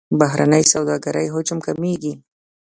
بهرنۍ 0.19 0.63
سوداګرۍ 0.73 1.27
حجم 1.33 1.59
کمیږي. 1.67 2.13